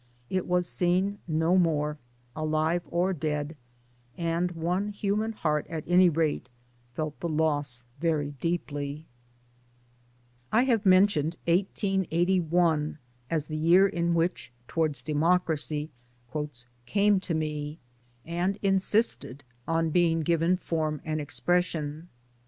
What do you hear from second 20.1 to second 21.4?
given form and